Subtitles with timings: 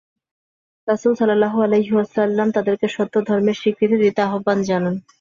[0.87, 4.95] রাসূল সাল্লাল্লাহু আলাইহি ওয়াসাল্লাম তাদেরকে সত্য ধর্মের স্বীকৃতি দিতে আহবান জানান।